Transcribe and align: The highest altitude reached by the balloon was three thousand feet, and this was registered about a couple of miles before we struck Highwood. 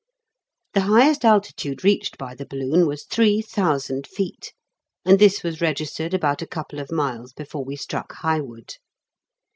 The 0.73 0.79
highest 0.81 1.23
altitude 1.23 1.83
reached 1.83 2.17
by 2.17 2.33
the 2.33 2.47
balloon 2.47 2.87
was 2.87 3.03
three 3.03 3.39
thousand 3.39 4.07
feet, 4.07 4.51
and 5.05 5.19
this 5.19 5.43
was 5.43 5.61
registered 5.61 6.15
about 6.15 6.41
a 6.41 6.47
couple 6.47 6.79
of 6.79 6.91
miles 6.91 7.33
before 7.33 7.63
we 7.63 7.75
struck 7.75 8.11
Highwood. 8.13 8.77